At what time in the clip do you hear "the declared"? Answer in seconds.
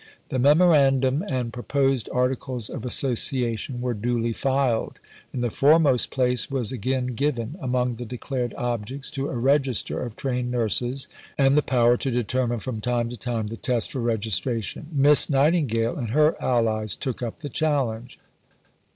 7.97-8.55